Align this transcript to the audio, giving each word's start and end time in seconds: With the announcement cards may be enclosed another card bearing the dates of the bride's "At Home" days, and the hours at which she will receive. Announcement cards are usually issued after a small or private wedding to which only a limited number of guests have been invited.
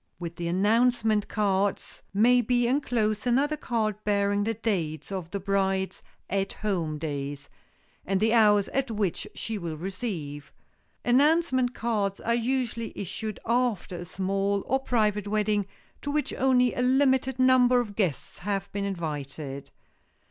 With 0.17 0.37
the 0.37 0.47
announcement 0.47 1.27
cards 1.27 2.01
may 2.11 2.41
be 2.41 2.65
enclosed 2.65 3.27
another 3.27 3.55
card 3.55 4.03
bearing 4.03 4.43
the 4.45 4.55
dates 4.55 5.11
of 5.11 5.29
the 5.29 5.39
bride's 5.39 6.01
"At 6.27 6.53
Home" 6.63 6.97
days, 6.97 7.49
and 8.03 8.19
the 8.19 8.33
hours 8.33 8.67
at 8.69 8.89
which 8.89 9.27
she 9.35 9.59
will 9.59 9.77
receive. 9.77 10.51
Announcement 11.05 11.75
cards 11.75 12.19
are 12.19 12.33
usually 12.33 12.93
issued 12.95 13.39
after 13.45 13.95
a 13.97 14.05
small 14.05 14.63
or 14.65 14.79
private 14.79 15.27
wedding 15.27 15.67
to 16.01 16.09
which 16.09 16.33
only 16.33 16.73
a 16.73 16.81
limited 16.81 17.37
number 17.37 17.79
of 17.79 17.95
guests 17.95 18.39
have 18.39 18.71
been 18.71 18.85
invited. 18.85 19.69